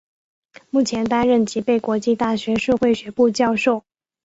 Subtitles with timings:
[0.71, 3.83] 目前担任吉备国际大学社会学部教授。